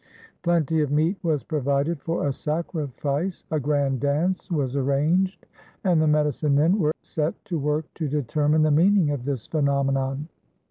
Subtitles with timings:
[0.41, 5.45] Plenty of meat was provided for a sacrifice, a grand dance was arranged,
[5.83, 10.27] and the medicine men were set to work to determine the meaning of this phenomenon.